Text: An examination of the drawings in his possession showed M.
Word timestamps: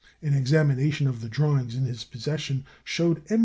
An 0.23 0.33
examination 0.33 1.05
of 1.05 1.21
the 1.21 1.29
drawings 1.29 1.75
in 1.75 1.85
his 1.85 2.03
possession 2.03 2.65
showed 2.83 3.21
M. 3.31 3.39